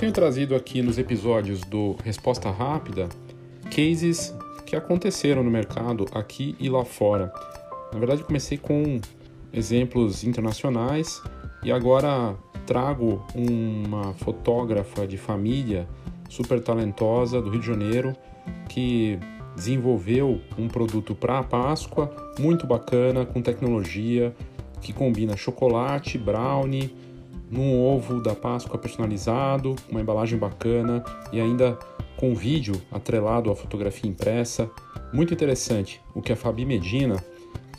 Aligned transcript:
tenho 0.00 0.12
trazido 0.12 0.54
aqui 0.54 0.80
nos 0.80 0.96
episódios 0.96 1.60
do 1.60 1.94
Resposta 2.02 2.50
Rápida 2.50 3.06
cases 3.70 4.34
que 4.64 4.74
aconteceram 4.74 5.42
no 5.42 5.50
mercado 5.50 6.06
aqui 6.14 6.56
e 6.58 6.70
lá 6.70 6.86
fora. 6.86 7.30
Na 7.92 7.98
verdade, 7.98 8.24
comecei 8.24 8.56
com 8.56 8.98
exemplos 9.52 10.24
internacionais 10.24 11.22
e 11.62 11.70
agora 11.70 12.34
trago 12.66 13.22
uma 13.34 14.14
fotógrafa 14.14 15.06
de 15.06 15.18
família 15.18 15.86
super 16.30 16.62
talentosa 16.62 17.42
do 17.42 17.50
Rio 17.50 17.60
de 17.60 17.66
Janeiro 17.66 18.16
que 18.70 19.18
desenvolveu 19.54 20.40
um 20.56 20.66
produto 20.66 21.14
para 21.14 21.40
a 21.40 21.42
Páscoa 21.42 22.32
muito 22.38 22.66
bacana, 22.66 23.26
com 23.26 23.42
tecnologia 23.42 24.34
que 24.80 24.94
combina 24.94 25.36
chocolate, 25.36 26.16
brownie, 26.16 26.90
num 27.50 27.82
ovo 27.82 28.20
da 28.20 28.34
Páscoa 28.34 28.78
personalizado, 28.78 29.74
uma 29.90 30.00
embalagem 30.00 30.38
bacana 30.38 31.02
e 31.32 31.40
ainda 31.40 31.76
com 32.16 32.34
vídeo 32.34 32.80
atrelado 32.92 33.50
à 33.50 33.56
fotografia 33.56 34.08
impressa. 34.08 34.70
Muito 35.12 35.34
interessante 35.34 36.00
o 36.14 36.22
que 36.22 36.32
a 36.32 36.36
Fabi 36.36 36.64
Medina 36.64 37.16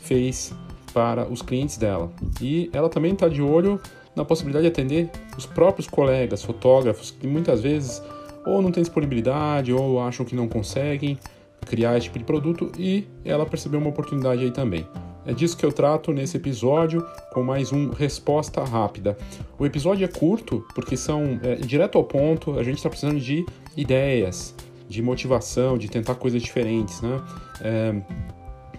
fez 0.02 0.54
para 0.92 1.26
os 1.26 1.40
clientes 1.40 1.78
dela. 1.78 2.12
E 2.40 2.68
ela 2.72 2.88
também 2.88 3.12
está 3.12 3.28
de 3.28 3.40
olho 3.40 3.80
na 4.14 4.24
possibilidade 4.24 4.66
de 4.66 4.72
atender 4.72 5.10
os 5.38 5.46
próprios 5.46 5.88
colegas 5.88 6.42
fotógrafos 6.42 7.10
que 7.10 7.26
muitas 7.26 7.62
vezes 7.62 8.02
ou 8.44 8.60
não 8.60 8.70
têm 8.70 8.82
disponibilidade 8.82 9.72
ou 9.72 10.00
acham 10.00 10.26
que 10.26 10.34
não 10.34 10.48
conseguem 10.48 11.18
criar 11.64 11.96
esse 11.96 12.04
tipo 12.04 12.18
de 12.18 12.24
produto 12.24 12.70
e 12.76 13.06
ela 13.24 13.46
percebeu 13.46 13.80
uma 13.80 13.88
oportunidade 13.88 14.42
aí 14.42 14.50
também. 14.50 14.86
É 15.24 15.32
disso 15.32 15.56
que 15.56 15.64
eu 15.64 15.72
trato 15.72 16.12
nesse 16.12 16.36
episódio 16.36 17.06
com 17.32 17.44
mais 17.44 17.72
um 17.72 17.90
Resposta 17.90 18.64
Rápida. 18.64 19.16
O 19.56 19.64
episódio 19.64 20.04
é 20.04 20.08
curto 20.08 20.66
porque 20.74 20.96
são 20.96 21.38
é, 21.42 21.54
direto 21.56 21.96
ao 21.96 22.02
ponto, 22.02 22.58
a 22.58 22.62
gente 22.64 22.78
está 22.78 22.88
precisando 22.88 23.20
de 23.20 23.46
ideias, 23.76 24.52
de 24.88 25.00
motivação, 25.00 25.78
de 25.78 25.88
tentar 25.88 26.16
coisas 26.16 26.42
diferentes, 26.42 27.00
né? 27.00 27.22
É, 27.60 28.02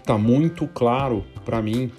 tá 0.04 0.18
muito 0.18 0.66
claro 0.68 1.24
para 1.46 1.62
mim, 1.62 1.90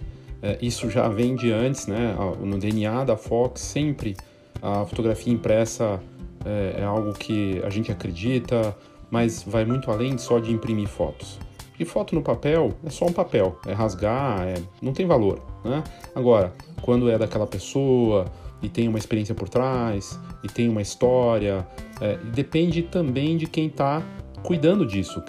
é, 0.44 0.60
isso 0.62 0.92
já 0.92 1.10
vem 1.10 1.36
de 1.36 1.52
antes, 1.52 1.88
né? 1.88 2.16
No 2.40 2.60
DNA 2.60 3.04
da 3.04 3.18
Fox 3.18 3.62
sempre 3.62 4.16
a 4.62 4.86
fotografia 4.86 5.34
impressa 5.34 6.00
é, 6.46 6.82
é 6.82 6.84
algo 6.84 7.14
que 7.14 7.60
a 7.64 7.70
gente 7.72 7.92
acredita, 7.92 8.78
mas 9.10 9.42
vai 9.42 9.66
muito 9.66 9.90
além 9.90 10.20
só 10.20 10.38
de 10.38 10.52
imprimir 10.52 10.88
fotos. 10.88 11.40
E 11.80 11.86
foto 11.86 12.16
no 12.16 12.22
papel 12.22 12.74
é 12.86 12.90
só 12.90 13.06
um 13.06 13.14
papel, 13.14 13.60
é 13.66 13.74
rasgar, 13.74 14.48
é, 14.48 14.56
não 14.82 14.94
tem 14.94 15.06
valor. 15.06 15.42
Né? 15.64 15.84
Agora, 16.14 16.54
quando 16.82 17.10
é 17.10 17.18
daquela 17.18 17.46
pessoa 17.46 18.26
e 18.62 18.70
tem 18.70 18.88
uma 18.88 18.98
experiência 18.98 19.36
por 19.36 19.50
trás, 19.50 20.20
e 20.44 20.48
tem 20.48 20.70
uma 20.70 20.82
história, 20.82 21.68
é, 22.00 22.18
depende 22.18 22.84
também 22.84 23.36
de 23.38 23.48
quem 23.48 23.68
está 23.68 24.02
cuidando 24.44 24.86
disso, 24.86 25.22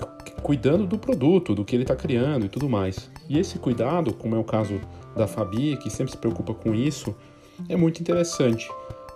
cuidando 0.43 0.87
do 0.87 0.99
produto, 0.99 1.55
do 1.55 1.65
que 1.65 1.75
ele 1.75 1.83
está 1.83 1.97
criando 1.97 2.47
e 2.47 2.49
tudo 2.49 2.69
mais. 2.69 3.11
E 3.29 3.39
esse 3.39 3.59
cuidado, 3.59 4.13
como 4.13 4.37
é 4.37 4.39
o 4.39 4.45
caso 4.45 4.81
da 5.17 5.27
Fabi, 5.27 5.77
que 5.79 5.91
sempre 5.91 6.13
se 6.13 6.19
preocupa 6.19 6.55
com 6.55 6.75
isso, 6.75 7.15
é 7.69 7.77
muito 7.77 8.01
interessante. 8.01 8.69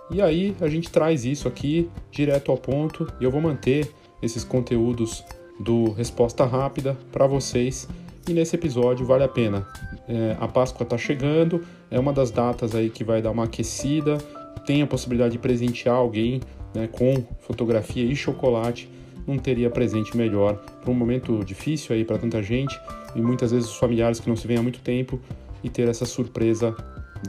E 0.09 0.21
aí 0.21 0.55
a 0.59 0.67
gente 0.67 0.89
traz 0.89 1.23
isso 1.23 1.47
aqui 1.47 1.89
direto 2.11 2.51
ao 2.51 2.57
ponto 2.57 3.07
e 3.19 3.23
eu 3.23 3.31
vou 3.31 3.39
manter 3.39 3.89
esses 4.21 4.43
conteúdos 4.43 5.23
do 5.61 5.91
Resposta 5.91 6.45
Rápida 6.45 6.97
para 7.11 7.27
vocês. 7.27 7.87
E 8.27 8.33
nesse 8.33 8.55
episódio 8.55 9.05
vale 9.05 9.23
a 9.23 9.27
pena. 9.27 9.67
É, 10.07 10.35
a 10.39 10.47
Páscoa 10.47 10.83
está 10.83 10.97
chegando, 10.97 11.63
é 11.89 11.99
uma 11.99 12.13
das 12.13 12.31
datas 12.31 12.75
aí 12.75 12.89
que 12.89 13.03
vai 13.03 13.21
dar 13.21 13.31
uma 13.31 13.45
aquecida. 13.45 14.17
Tem 14.65 14.81
a 14.81 14.87
possibilidade 14.87 15.33
de 15.33 15.39
presentear 15.39 15.95
alguém 15.95 16.41
né, 16.73 16.87
com 16.87 17.23
fotografia 17.39 18.03
e 18.03 18.15
chocolate. 18.15 18.89
Não 19.25 19.37
teria 19.37 19.69
presente 19.69 20.15
melhor 20.15 20.55
para 20.81 20.91
um 20.91 20.95
momento 20.95 21.43
difícil 21.43 21.95
aí 21.95 22.03
para 22.03 22.17
tanta 22.17 22.41
gente 22.41 22.77
e 23.15 23.21
muitas 23.21 23.51
vezes 23.51 23.69
os 23.69 23.77
familiares 23.77 24.19
que 24.19 24.27
não 24.27 24.35
se 24.35 24.47
veem 24.47 24.59
há 24.59 24.63
muito 24.63 24.79
tempo 24.79 25.19
e 25.63 25.69
ter 25.69 25.87
essa 25.87 26.05
surpresa 26.05 26.75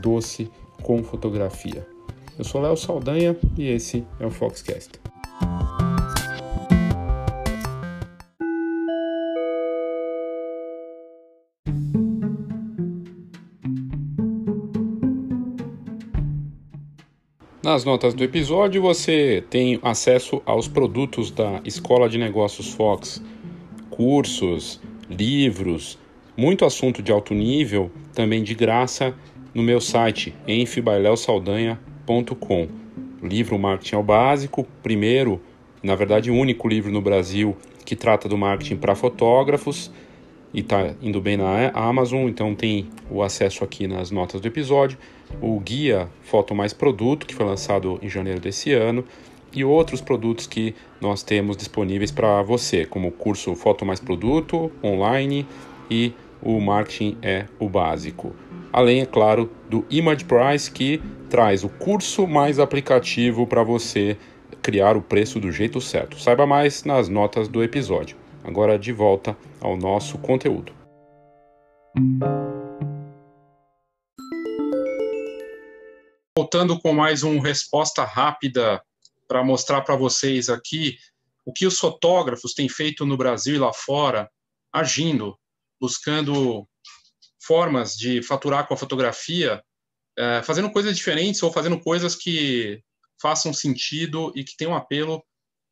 doce 0.01 0.51
com 0.83 1.03
fotografia. 1.03 1.87
Eu 2.39 2.45
sou 2.45 2.61
Léo 2.62 2.77
Saldanha 2.77 3.37
e 3.59 3.69
esse 3.69 4.05
é 4.19 4.27
o 4.27 4.31
Foxcast. 4.31 5.12
Nas 17.62 17.84
notas 17.84 18.12
do 18.12 18.25
episódio 18.25 18.83
você 18.83 19.45
tem 19.49 19.78
acesso 19.84 20.43
aos 20.45 20.67
produtos 20.67 21.31
da 21.31 21.61
Escola 21.65 22.09
de 22.09 22.19
Negócios 22.19 22.75
Fox, 22.75 23.23
cursos, 23.89 24.81
livros, 25.09 25.97
muito 26.37 26.65
assunto 26.65 27.00
de 27.00 27.12
alto 27.12 27.33
nível, 27.34 27.89
também 28.12 28.43
de 28.43 28.53
graça 28.53 29.15
no 29.55 29.62
meu 29.62 29.81
site 29.81 30.34
enfbaileosaldanha.com. 30.49 32.67
Livro 33.23 33.56
Marketing 33.56 33.94
ao 33.94 34.03
Básico, 34.03 34.67
primeiro, 34.83 35.41
na 35.84 35.94
verdade, 35.94 36.33
único 36.33 36.67
livro 36.67 36.91
no 36.91 37.00
Brasil 37.00 37.56
que 37.84 37.94
trata 37.94 38.29
do 38.29 38.37
marketing 38.37 38.75
para 38.75 38.97
fotógrafos 38.97 39.89
e 40.53 40.59
está 40.59 40.97
indo 41.00 41.21
bem 41.21 41.37
na 41.37 41.71
Amazon, 41.75 42.29
então 42.29 42.56
tem 42.56 42.89
o 43.09 43.23
acesso 43.23 43.62
aqui 43.62 43.87
nas 43.87 44.11
notas 44.11 44.41
do 44.41 44.49
episódio 44.49 44.99
o 45.41 45.59
guia 45.60 46.09
Foto 46.22 46.54
Mais 46.54 46.72
Produto, 46.72 47.26
que 47.26 47.34
foi 47.34 47.47
lançado 47.47 47.98
em 48.03 48.09
janeiro 48.09 48.41
desse 48.41 48.72
ano, 48.72 49.04
e 49.53 49.65
outros 49.65 50.00
produtos 50.00 50.47
que 50.47 50.75
nós 51.00 51.22
temos 51.22 51.56
disponíveis 51.56 52.10
para 52.10 52.43
você, 52.43 52.87
como 52.87 53.09
o 53.09 53.12
curso 53.12 53.54
Foto 53.54 53.84
Mais 53.84 54.00
Produto 54.00 54.70
online 54.82 55.47
e 55.91 56.12
o 56.43 56.60
Marketing 56.60 57.19
é 57.22 57.47
o 57.59 57.69
Básico. 57.69 58.34
Além, 58.72 59.03
é 59.03 59.06
claro, 59.06 59.50
do 59.69 59.84
Image 59.91 60.25
Price, 60.25 60.70
que 60.70 61.00
traz 61.28 61.62
o 61.62 61.69
curso 61.69 62.26
mais 62.26 62.59
aplicativo 62.59 63.47
para 63.47 63.62
você 63.62 64.16
criar 64.62 64.97
o 64.97 65.03
preço 65.03 65.38
do 65.38 65.53
jeito 65.53 65.81
certo. 65.81 66.19
Saiba 66.19 66.47
mais 66.47 66.84
nas 66.84 67.09
notas 67.09 67.49
do 67.49 67.62
episódio. 67.62 68.16
Agora 68.44 68.78
de 68.78 68.93
volta 68.93 69.37
ao 69.60 69.76
nosso 69.76 70.19
conteúdo. 70.19 70.72
Voltando 76.53 76.79
com 76.79 76.93
mais 76.93 77.23
uma 77.23 77.43
resposta 77.43 78.05
rápida 78.05 78.83
para 79.27 79.43
mostrar 79.43 79.81
para 79.81 79.97
vocês 79.97 80.51
aqui 80.51 80.99
o 81.47 81.53
que 81.53 81.65
os 81.65 81.79
fotógrafos 81.79 82.53
têm 82.53 82.69
feito 82.69 83.07
no 83.07 83.17
Brasil 83.17 83.55
e 83.55 83.59
lá 83.59 83.73
fora, 83.73 84.31
agindo, 84.71 85.35
buscando 85.81 86.69
formas 87.43 87.97
de 87.97 88.23
faturar 88.23 88.69
com 88.69 88.75
a 88.75 88.77
fotografia, 88.77 89.65
é, 90.19 90.43
fazendo 90.43 90.71
coisas 90.71 90.95
diferentes 90.95 91.43
ou 91.43 91.51
fazendo 91.51 91.81
coisas 91.81 92.15
que 92.15 92.83
façam 93.19 93.55
sentido 93.55 94.31
e 94.37 94.45
que 94.45 94.55
tenham 94.55 94.77
apelo 94.77 95.25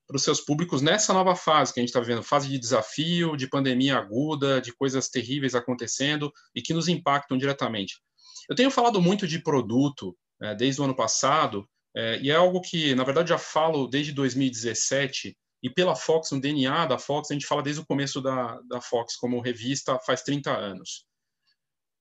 para 0.07 0.17
os 0.17 0.23
seus 0.23 0.41
públicos 0.41 0.81
nessa 0.81 1.13
nova 1.13 1.37
fase 1.37 1.75
que 1.75 1.81
a 1.81 1.83
gente 1.83 1.91
está 1.91 2.01
vivendo, 2.01 2.23
fase 2.23 2.49
de 2.49 2.59
desafio, 2.59 3.37
de 3.37 3.47
pandemia 3.47 3.99
aguda, 3.99 4.63
de 4.63 4.73
coisas 4.73 5.11
terríveis 5.11 5.55
acontecendo 5.55 6.33
e 6.55 6.63
que 6.63 6.73
nos 6.73 6.89
impactam 6.89 7.37
diretamente. 7.37 8.01
Eu 8.49 8.57
tenho 8.57 8.71
falado 8.71 8.99
muito 8.99 9.27
de 9.27 9.39
produto 9.41 10.17
é, 10.43 10.55
desde 10.55 10.81
o 10.81 10.85
ano 10.85 10.95
passado, 10.95 11.69
é, 11.95 12.21
e 12.21 12.31
é 12.31 12.35
algo 12.35 12.61
que, 12.61 12.95
na 12.95 13.05
verdade, 13.05 13.31
já 13.31 13.39
falo 13.39 13.87
desde 13.87 14.13
2017, 14.13 15.37
e 15.63 15.69
pela 15.69 15.95
Fox, 15.95 16.31
no 16.31 16.41
DNA 16.41 16.87
da 16.87 16.99
Fox, 16.99 17.31
a 17.31 17.35
gente 17.35 17.47
fala 17.47 17.63
desde 17.63 17.83
o 17.83 17.87
começo 17.87 18.21
da, 18.21 18.61
da 18.63 18.81
Fox 18.81 19.17
como 19.17 19.41
revista 19.41 19.99
faz 19.99 20.23
30 20.23 20.51
anos. 20.51 21.05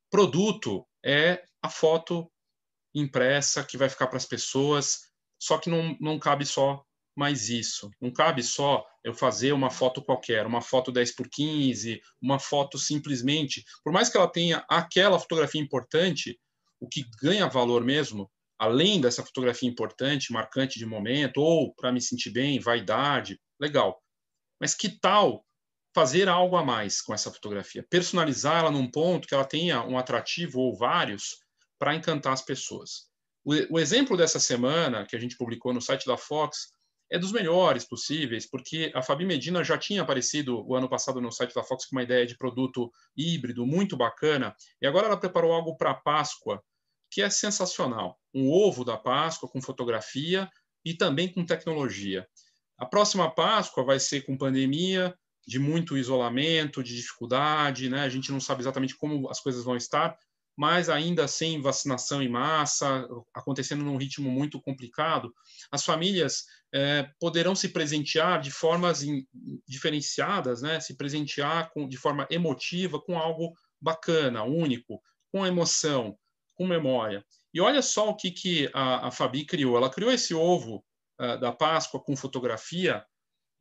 Produto 0.10 0.88
é 1.04 1.44
a 1.62 1.70
foto 1.70 2.32
impressa 2.96 3.64
que 3.64 3.78
vai 3.78 3.90
ficar 3.90 4.08
para 4.08 4.18
as 4.18 4.26
pessoas, 4.26 5.02
só 5.38 5.58
que 5.58 5.70
não, 5.70 5.96
não 6.00 6.18
cabe 6.18 6.46
só 6.46 6.84
mais 7.16 7.50
isso. 7.50 7.92
Não 8.00 8.12
cabe 8.12 8.42
só 8.42 8.86
eu 9.04 9.14
fazer 9.14 9.52
uma 9.52 9.70
foto 9.70 10.02
qualquer, 10.02 10.46
uma 10.46 10.62
foto 10.62 10.92
10 10.92 11.16
por 11.16 11.28
15, 11.30 12.02
uma 12.22 12.40
foto 12.40 12.80
simplesmente, 12.80 13.64
por 13.84 13.92
mais 13.92 14.10
que 14.10 14.18
ela 14.18 14.32
tenha 14.32 14.64
aquela 14.70 15.20
fotografia 15.20 15.62
importante, 15.62 16.40
o 16.80 16.88
que 16.88 17.06
ganha 17.22 17.48
valor 17.48 17.84
mesmo, 17.84 18.30
além 18.58 19.00
dessa 19.00 19.24
fotografia 19.24 19.70
importante, 19.70 20.34
marcante 20.34 20.78
de 20.78 20.86
momento, 20.86 21.42
ou 21.42 21.74
para 21.74 21.92
me 21.92 22.02
sentir 22.02 22.30
bem, 22.30 22.60
vaidade, 22.60 23.40
legal. 23.60 24.02
Mas 24.60 24.76
que 24.76 24.90
tal 24.90 25.46
fazer 25.96 26.28
algo 26.28 26.56
a 26.56 26.64
mais 26.64 27.02
com 27.02 27.14
essa 27.14 27.32
fotografia? 27.32 27.86
Personalizá-la 27.90 28.70
num 28.70 28.90
ponto 28.90 29.28
que 29.28 29.34
ela 29.34 29.46
tenha 29.46 29.84
um 29.84 29.98
atrativo 29.98 30.60
ou 30.60 30.76
vários 30.76 31.40
para 31.80 31.96
encantar 31.96 32.34
as 32.34 32.42
pessoas. 32.42 33.08
O, 33.44 33.76
o 33.76 33.80
exemplo 33.80 34.18
dessa 34.18 34.40
semana, 34.40 35.06
que 35.06 35.16
a 35.16 35.20
gente 35.20 35.38
publicou 35.38 35.74
no 35.74 35.82
site 35.82 36.06
da 36.06 36.18
Fox, 36.18 36.74
é 37.12 37.18
dos 37.18 37.32
melhores 37.32 37.86
possíveis, 37.86 38.48
porque 38.48 38.92
a 38.94 39.02
Fabi 39.02 39.26
Medina 39.26 39.64
já 39.64 39.78
tinha 39.78 40.04
aparecido 40.04 40.64
o 40.68 40.76
ano 40.76 40.88
passado 40.88 41.20
no 41.20 41.32
site 41.32 41.56
da 41.56 41.64
Fox 41.64 41.86
com 41.86 41.96
uma 41.96 42.04
ideia 42.04 42.26
de 42.26 42.38
produto 42.38 42.92
híbrido 43.18 43.66
muito 43.66 43.98
bacana, 43.98 44.56
e 44.82 44.86
agora 44.86 45.08
ela 45.08 45.20
preparou 45.20 45.52
algo 45.52 45.76
para 45.76 45.94
Páscoa 45.96 46.62
que 47.10 47.22
é 47.22 47.30
sensacional. 47.30 48.20
Um 48.34 48.50
ovo 48.50 48.86
da 48.86 48.98
Páscoa 48.98 49.50
com 49.50 49.62
fotografia, 49.62 50.50
e 50.84 50.94
também 50.94 51.32
com 51.32 51.46
tecnologia. 51.46 52.28
A 52.78 52.86
próxima 52.86 53.30
Páscoa 53.30 53.84
vai 53.84 54.00
ser 54.00 54.22
com 54.22 54.38
pandemia, 54.38 55.14
de 55.46 55.60
muito 55.60 55.98
isolamento, 55.98 56.84
de 56.84 56.96
dificuldade, 56.96 57.90
né? 57.90 58.02
A 58.02 58.10
gente 58.10 58.32
não 58.32 58.40
sabe 58.40 58.62
exatamente 58.62 58.96
como 58.96 59.30
as 59.30 59.40
coisas 59.40 59.64
vão 59.64 59.76
estar, 59.76 60.18
mas 60.56 60.90
ainda 60.90 61.28
sem 61.28 61.62
vacinação 61.62 62.22
em 62.22 62.30
massa, 62.30 63.08
acontecendo 63.34 63.84
num 63.84 63.98
ritmo 63.98 64.30
muito 64.30 64.62
complicado, 64.62 65.34
as 65.72 65.84
famílias 65.84 66.44
é, 66.74 67.10
poderão 67.20 67.56
se 67.56 67.70
presentear 67.70 68.42
de 68.42 68.52
formas 68.52 69.02
in, 69.02 69.26
diferenciadas, 69.68 70.62
né? 70.62 70.80
Se 70.80 70.96
presentear 70.96 71.72
com, 71.72 71.88
de 71.88 71.98
forma 71.98 72.28
emotiva 72.30 73.02
com 73.02 73.18
algo 73.18 73.54
bacana, 73.82 74.44
único, 74.44 75.02
com 75.32 75.46
emoção, 75.46 76.18
com 76.60 76.68
memória. 76.68 77.26
E 77.54 77.62
olha 77.62 77.82
só 77.82 78.10
o 78.10 78.16
que, 78.16 78.32
que 78.32 78.70
a, 78.74 79.08
a 79.08 79.12
Fabi 79.12 79.46
criou. 79.46 79.78
Ela 79.78 79.90
criou 79.90 80.12
esse 80.12 80.34
ovo 80.34 80.84
uh, 81.22 81.40
da 81.40 81.54
Páscoa 81.54 82.04
com 82.04 82.18
fotografia, 82.18 83.02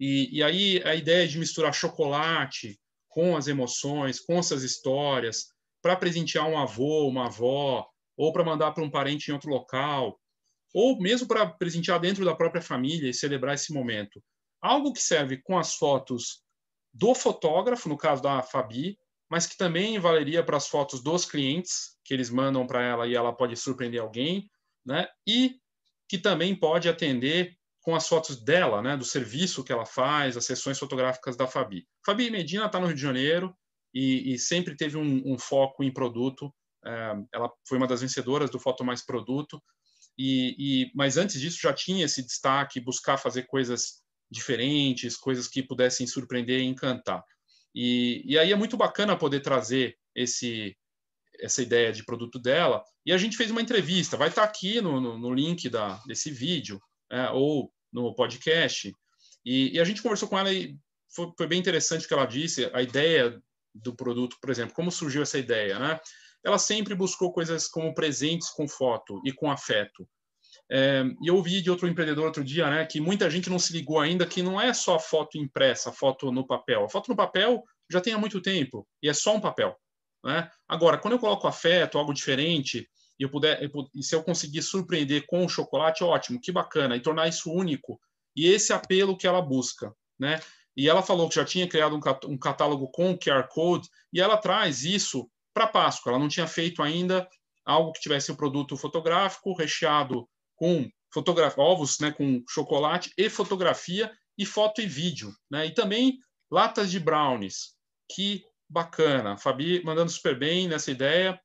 e, 0.01 0.39
e 0.39 0.43
aí 0.43 0.83
a 0.85 0.97
ideia 0.97 1.27
de 1.29 1.39
misturar 1.39 1.73
chocolate 1.73 2.77
com 3.09 3.37
as 3.37 3.47
emoções, 3.47 4.19
com 4.19 4.37
essas 4.37 4.65
histórias, 4.65 5.53
para 5.81 5.95
presentear 5.95 6.49
um 6.49 6.59
avô, 6.59 7.07
uma 7.07 7.27
avó, 7.27 7.89
ou 8.17 8.33
para 8.33 8.45
mandar 8.45 8.73
para 8.73 8.83
um 8.83 8.91
parente 8.91 9.31
em 9.31 9.35
outro 9.35 9.49
local, 9.49 10.21
ou 10.75 11.01
mesmo 11.01 11.29
para 11.29 11.47
presentear 11.47 12.01
dentro 12.01 12.25
da 12.25 12.35
própria 12.35 12.61
família 12.61 13.09
e 13.09 13.15
celebrar 13.15 13.55
esse 13.55 13.73
momento. 13.73 14.21
Algo 14.61 14.93
que 14.93 15.01
serve 15.01 15.41
com 15.41 15.57
as 15.57 15.77
fotos 15.77 16.43
do 16.93 17.15
fotógrafo, 17.15 17.89
no 17.89 17.97
caso 17.97 18.21
da 18.21 18.43
Fabi, 18.43 18.99
mas 19.31 19.47
que 19.47 19.57
também 19.57 19.99
valeria 19.99 20.43
para 20.43 20.57
as 20.57 20.69
fotos 20.69 21.03
dos 21.03 21.25
clientes 21.25 21.97
que 22.05 22.15
eles 22.15 22.31
mandam 22.31 22.67
para 22.67 22.83
ela 22.83 23.07
e 23.07 23.15
ela 23.15 23.33
pode 23.33 23.57
surpreender 23.57 24.01
alguém, 24.01 24.49
né? 24.85 25.07
E 25.27 25.57
que 26.09 26.17
também 26.17 26.55
pode 26.55 26.89
atender 26.89 27.55
com 27.83 27.95
as 27.95 28.09
fotos 28.09 28.43
dela, 28.43 28.81
né? 28.81 28.97
Do 28.97 29.05
serviço 29.05 29.63
que 29.63 29.73
ela 29.73 29.85
faz, 29.85 30.37
as 30.37 30.47
sessões 30.47 30.79
fotográficas 30.79 31.37
da 31.37 31.47
Fabi. 31.47 31.87
Fabi 32.05 32.31
Medina 32.31 32.67
está 32.67 32.81
no 32.81 32.87
Rio 32.87 32.97
de 32.97 33.03
Janeiro 33.03 33.55
e, 33.95 34.35
e 34.35 34.39
sempre 34.39 34.77
teve 34.77 34.97
um, 34.97 35.23
um, 35.25 35.39
foco 35.39 35.85
em 35.85 35.93
produto. 35.93 36.53
É, 36.85 37.15
ela 37.35 37.51
foi 37.67 37.77
uma 37.77 37.87
das 37.87 38.01
vencedoras 38.01 38.51
do 38.51 38.59
Foto 38.59 38.85
Mais 38.85 39.05
Produto. 39.05 39.63
E, 40.17 40.57
e, 40.59 40.93
mas 40.95 41.17
antes 41.17 41.41
disso 41.41 41.59
já 41.63 41.73
tinha 41.73 42.07
esse 42.07 42.23
destaque, 42.23 42.81
buscar 42.81 43.19
fazer 43.19 43.45
coisas 43.45 44.03
diferentes, 44.31 45.17
coisas 45.17 45.47
que 45.47 45.63
pudessem 45.63 46.07
surpreender 46.07 46.61
e 46.61 46.65
encantar. 46.67 47.23
E, 47.75 48.23
e 48.25 48.39
aí 48.39 48.53
é 48.53 48.57
muito 48.57 48.77
bacana 48.77 49.17
poder 49.17 49.41
trazer 49.41 49.97
esse 50.15 50.77
essa 51.41 51.63
ideia 51.63 51.93
de 51.93 52.05
produto 52.05 52.37
dela. 52.37 52.83
E 53.07 53.13
a 53.13 53.17
gente 53.17 53.37
fez 53.37 53.51
uma 53.51 53.63
entrevista 53.63 54.17
vai 54.17 54.29
estar 54.29 54.43
aqui 54.43 54.81
no, 54.81 55.01
no, 55.01 55.19
no 55.19 55.33
link 55.33 55.69
da, 55.69 56.03
desse 56.07 56.33
vídeo 56.33 56.81
é, 57.11 57.31
ou 57.31 57.73
no 57.93 58.15
podcast. 58.15 58.93
E, 59.45 59.77
e, 59.77 59.81
a 59.81 59.85
gente 59.85 60.03
conversou 60.03 60.29
com 60.29 60.39
ela 60.39 60.53
e 60.53 60.77
foi, 61.15 61.33
foi, 61.37 61.47
bem 61.47 61.61
interessante 61.61 62.05
o 62.05 62.09
que 62.09 62.15
ela 62.15 62.27
disse 62.27 62.69
a 62.75 62.83
ideia 62.83 63.41
do 63.75 63.95
produto 63.95 64.37
por 64.41 64.51
exemplo 64.51 64.75
como 64.75 64.91
surgiu 64.91 65.23
essa 65.23 65.39
ideia 65.39 65.79
né? 65.79 66.01
Ela 66.45 66.59
sempre 66.59 66.95
buscou 66.95 67.33
coisas 67.33 67.69
como 67.69 67.95
presentes 67.95 68.51
com 68.51 68.69
foto 68.69 69.21
e 69.25 69.33
com 69.33 69.51
afeto 69.51 70.09
é, 70.71 71.03
e 71.23 71.29
eu 71.29 71.37
ouvi 71.37 71.63
de 71.63 71.71
outro 71.71 71.89
empreendedor 71.89 72.27
outro 72.27 72.45
dia, 72.45 72.69
né, 72.69 72.85
que 72.85 73.01
muita 73.01 73.31
gente 73.31 73.49
não 73.49 73.59
se 73.59 73.73
ligou 73.73 73.99
ainda 73.99 74.27
que 74.27 74.43
não 74.43 74.61
é 74.61 74.75
só 74.75 74.99
foto 74.99 75.39
impressa, 75.39 75.93
foto 75.93 76.31
no 76.31 76.47
papel. 76.47 76.85
A 76.85 76.89
foto 76.89 77.09
no 77.09 77.17
papel 77.17 77.63
já 77.91 78.01
tem 78.01 78.13
há 78.13 78.19
muito 78.19 78.41
tempo 78.41 78.87
e 79.03 79.09
é 79.09 79.15
só 79.15 79.35
um 79.35 79.41
papel. 79.41 79.77
Né? 80.25 80.51
Agora, 80.69 80.99
quando 80.99 81.15
eu 81.15 81.19
coloco 81.19 81.47
afeto, 81.47 81.97
algo 81.97 82.13
diferente, 82.13 82.89
e 83.19 83.23
eu 83.23 83.31
puder, 83.31 83.63
eu, 83.63 83.71
e 83.95 84.03
se 84.03 84.15
eu 84.15 84.23
conseguir 84.23 84.63
surpreender 84.63 85.27
com 85.27 85.45
o 85.45 85.49
chocolate, 85.49 86.05
ótimo, 86.05 86.41
que 86.41 86.53
bacana, 86.53 86.97
e 86.97 87.01
tornar 87.01 87.29
isso 87.29 87.51
único. 87.51 87.99
E 88.37 88.47
esse 88.47 88.73
apelo 88.73 89.17
que 89.17 89.27
ela 89.27 89.41
busca, 89.41 89.93
né? 90.19 90.41
E 90.77 90.89
ela 90.89 91.03
falou 91.03 91.29
que 91.29 91.35
já 91.35 91.45
tinha 91.45 91.69
criado 91.69 91.99
um 92.27 92.39
catálogo 92.39 92.89
com 92.93 93.19
QR 93.19 93.49
Code, 93.49 93.89
e 94.13 94.21
ela 94.21 94.37
traz 94.37 94.85
isso 94.85 95.29
para 95.53 95.67
Páscoa. 95.67 96.11
Ela 96.11 96.21
não 96.21 96.29
tinha 96.29 96.47
feito 96.47 96.83
ainda 96.83 97.29
algo 97.65 97.93
que 97.93 98.01
tivesse 98.01 98.31
o 98.31 98.35
um 98.35 98.37
produto 98.37 98.77
fotográfico 98.77 99.53
recheado 99.55 100.29
com 100.59 100.91
ovos 101.57 101.99
né, 102.01 102.11
com 102.11 102.43
chocolate 102.49 103.13
e 103.17 103.31
fotografia 103.31 104.13
e 104.37 104.45
foto 104.45 104.81
e 104.81 104.87
vídeo. 104.87 105.33
Né? 105.51 105.67
E 105.67 105.75
também 105.75 106.19
latas 106.51 106.91
de 106.91 107.01
brownies. 107.01 107.75
Que 108.11 108.45
bacana. 108.69 109.39
Fabi 109.39 109.83
mandando 109.85 110.11
super 110.11 110.39
bem 110.39 110.69
nessa 110.69 110.91
ideia. 110.91 111.41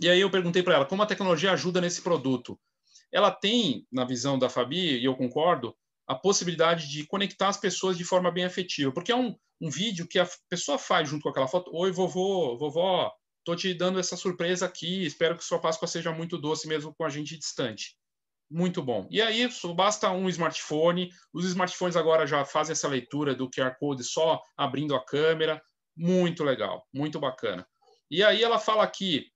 E 0.00 0.08
aí 0.08 0.20
eu 0.20 0.30
perguntei 0.30 0.62
para 0.62 0.74
ela 0.74 0.86
como 0.86 1.02
a 1.02 1.06
tecnologia 1.06 1.52
ajuda 1.52 1.80
nesse 1.80 2.00
produto. 2.02 2.58
Ela 3.12 3.30
tem, 3.30 3.86
na 3.92 4.04
visão 4.04 4.38
da 4.38 4.48
Fabi, 4.48 4.98
e 4.98 5.04
eu 5.04 5.16
concordo, 5.16 5.76
a 6.06 6.14
possibilidade 6.14 6.88
de 6.88 7.06
conectar 7.06 7.48
as 7.48 7.56
pessoas 7.56 7.98
de 7.98 8.04
forma 8.04 8.30
bem 8.30 8.44
afetiva, 8.44 8.92
porque 8.92 9.12
é 9.12 9.16
um, 9.16 9.36
um 9.60 9.68
vídeo 9.68 10.06
que 10.08 10.18
a 10.18 10.28
pessoa 10.48 10.78
faz 10.78 11.08
junto 11.08 11.22
com 11.22 11.28
aquela 11.28 11.48
foto. 11.48 11.70
Oi, 11.74 11.90
vovô, 11.90 12.56
vovó, 12.56 13.12
estou 13.38 13.56
te 13.56 13.74
dando 13.74 13.98
essa 13.98 14.16
surpresa 14.16 14.66
aqui, 14.66 15.04
espero 15.04 15.36
que 15.36 15.44
sua 15.44 15.60
Páscoa 15.60 15.88
seja 15.88 16.12
muito 16.12 16.38
doce 16.38 16.66
mesmo 16.66 16.94
com 16.94 17.04
a 17.04 17.10
gente 17.10 17.36
distante 17.36 17.96
muito 18.50 18.82
bom. 18.82 19.06
E 19.10 19.22
aí 19.22 19.48
basta 19.74 20.10
um 20.10 20.28
smartphone. 20.28 21.10
Os 21.32 21.44
smartphones 21.44 21.96
agora 21.96 22.26
já 22.26 22.44
fazem 22.44 22.72
essa 22.72 22.88
leitura 22.88 23.34
do 23.34 23.48
QR 23.48 23.76
Code 23.78 24.02
só 24.02 24.42
abrindo 24.56 24.94
a 24.94 25.04
câmera. 25.04 25.62
Muito 25.96 26.42
legal, 26.42 26.86
muito 26.92 27.20
bacana. 27.20 27.66
E 28.10 28.24
aí 28.24 28.42
ela 28.42 28.58
fala 28.58 28.82
aqui, 28.82 29.26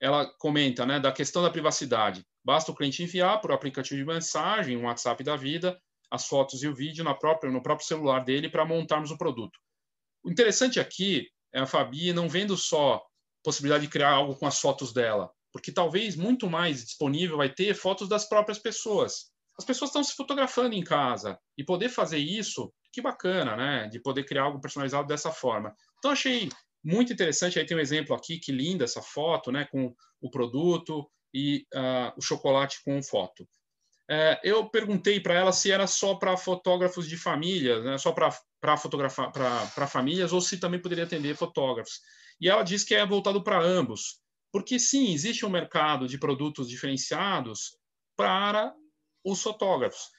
ela 0.00 0.26
comenta 0.38 0.86
né, 0.86 0.98
da 0.98 1.12
questão 1.12 1.42
da 1.42 1.50
privacidade. 1.50 2.24
Basta 2.42 2.72
o 2.72 2.74
cliente 2.74 3.02
enviar 3.02 3.40
por 3.40 3.52
aplicativo 3.52 4.00
de 4.00 4.06
mensagem, 4.06 4.76
um 4.76 4.86
WhatsApp 4.86 5.22
da 5.22 5.36
vida, 5.36 5.78
as 6.10 6.26
fotos 6.26 6.62
e 6.62 6.68
o 6.68 6.74
vídeo 6.74 7.04
na 7.04 7.14
própria, 7.14 7.52
no 7.52 7.62
próprio 7.62 7.86
celular 7.86 8.20
dele 8.20 8.48
para 8.48 8.64
montarmos 8.64 9.10
o 9.10 9.18
produto. 9.18 9.58
O 10.24 10.30
interessante 10.30 10.80
aqui 10.80 11.28
é 11.52 11.60
a 11.60 11.66
Fabi 11.66 12.12
não 12.12 12.28
vendo 12.28 12.56
só 12.56 13.04
possibilidade 13.42 13.84
de 13.84 13.90
criar 13.90 14.10
algo 14.10 14.34
com 14.34 14.46
as 14.46 14.58
fotos 14.58 14.92
dela, 14.92 15.30
porque 15.52 15.72
talvez 15.72 16.16
muito 16.16 16.48
mais 16.48 16.84
disponível 16.84 17.36
vai 17.36 17.48
ter 17.48 17.74
fotos 17.74 18.08
das 18.08 18.28
próprias 18.28 18.58
pessoas. 18.58 19.30
As 19.58 19.64
pessoas 19.64 19.90
estão 19.90 20.04
se 20.04 20.14
fotografando 20.14 20.74
em 20.74 20.84
casa 20.84 21.38
e 21.56 21.64
poder 21.64 21.88
fazer 21.88 22.18
isso, 22.18 22.72
que 22.92 23.02
bacana, 23.02 23.56
né? 23.56 23.88
De 23.88 24.00
poder 24.00 24.24
criar 24.24 24.44
algo 24.44 24.60
personalizado 24.60 25.08
dessa 25.08 25.32
forma. 25.32 25.74
Então 25.98 26.12
achei 26.12 26.48
muito 26.84 27.12
interessante. 27.12 27.58
Aí 27.58 27.66
tem 27.66 27.76
um 27.76 27.80
exemplo 27.80 28.14
aqui, 28.14 28.38
que 28.38 28.52
linda 28.52 28.84
essa 28.84 29.02
foto, 29.02 29.50
né? 29.50 29.64
Com 29.64 29.94
o 30.20 30.30
produto 30.30 31.10
e 31.34 31.66
uh, 31.74 32.12
o 32.16 32.22
chocolate 32.22 32.78
com 32.84 33.02
foto. 33.02 33.48
É, 34.10 34.40
eu 34.42 34.66
perguntei 34.70 35.20
para 35.20 35.34
ela 35.34 35.52
se 35.52 35.70
era 35.70 35.86
só 35.86 36.14
para 36.14 36.36
fotógrafos 36.36 37.06
de 37.06 37.16
família, 37.16 37.82
né? 37.82 37.98
só 37.98 38.10
para 38.10 38.76
fotografar 38.78 39.30
para 39.30 39.86
famílias, 39.86 40.32
ou 40.32 40.40
se 40.40 40.58
também 40.58 40.80
poderia 40.80 41.04
atender 41.04 41.36
fotógrafos. 41.36 42.00
E 42.40 42.48
ela 42.48 42.62
disse 42.62 42.86
que 42.86 42.94
é 42.94 43.04
voltado 43.04 43.44
para 43.44 43.60
ambos. 43.60 44.20
Porque 44.52 44.78
sim, 44.78 45.12
existe 45.12 45.44
um 45.44 45.50
mercado 45.50 46.06
de 46.06 46.18
produtos 46.18 46.68
diferenciados 46.68 47.76
para 48.16 48.74
os 49.24 49.42
fotógrafos. 49.42 50.10